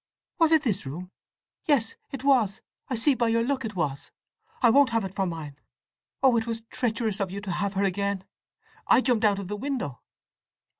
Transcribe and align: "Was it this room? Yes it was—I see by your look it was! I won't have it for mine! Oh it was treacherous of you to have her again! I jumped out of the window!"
"Was 0.39 0.51
it 0.51 0.63
this 0.63 0.87
room? 0.87 1.11
Yes 1.65 1.93
it 2.11 2.23
was—I 2.23 2.95
see 2.95 3.13
by 3.13 3.27
your 3.27 3.43
look 3.43 3.63
it 3.63 3.75
was! 3.75 4.09
I 4.63 4.71
won't 4.71 4.89
have 4.89 5.05
it 5.05 5.13
for 5.13 5.27
mine! 5.27 5.59
Oh 6.23 6.37
it 6.37 6.47
was 6.47 6.61
treacherous 6.71 7.19
of 7.19 7.29
you 7.29 7.39
to 7.41 7.51
have 7.51 7.75
her 7.75 7.83
again! 7.83 8.23
I 8.87 9.01
jumped 9.01 9.25
out 9.25 9.37
of 9.37 9.47
the 9.47 9.55
window!" 9.55 10.01